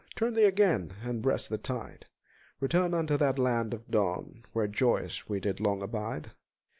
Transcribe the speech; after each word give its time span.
Turn 0.15 0.33
thee 0.33 0.45
again 0.45 0.93
and 1.03 1.21
breast 1.21 1.51
the 1.51 1.59
tide, 1.59 2.07
Return 2.59 2.95
unto 2.95 3.17
that 3.17 3.37
land 3.37 3.71
of 3.71 3.87
dawn 3.91 4.41
Where 4.51 4.65
joyous 4.65 5.29
we 5.29 5.39
did 5.39 5.59
long 5.59 5.83
abide. 5.83 6.31